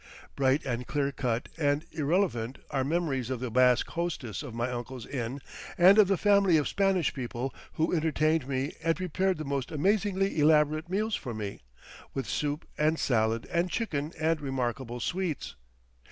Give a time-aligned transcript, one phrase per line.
[0.35, 5.05] Bright and clear cut and irrelevant are memories of the Basque hostess of my uncle's
[5.05, 5.41] inn
[5.77, 10.39] and of the family of Spanish people who entertained me and prepared the most amazingly
[10.39, 11.59] elaborate meals for me,
[12.15, 15.55] with soup and salad and chicken and remarkable sweets.